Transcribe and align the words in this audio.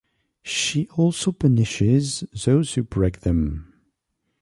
She 0.41 0.87
also 0.97 1.31
punishes 1.31 2.21
those 2.33 2.73
who 2.73 2.81
break 2.81 3.19
them. 3.19 3.71